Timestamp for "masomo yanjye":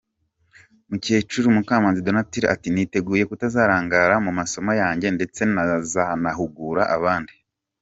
4.39-5.07